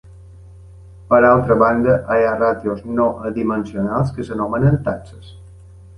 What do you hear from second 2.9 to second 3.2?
no